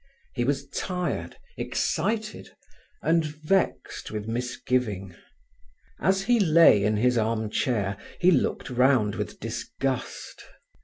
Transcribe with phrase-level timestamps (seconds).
[0.33, 2.49] He was tired, excited,
[3.03, 5.15] and vexed with misgiving.
[5.99, 10.43] As he lay in his arm chair, he looked round with disgust.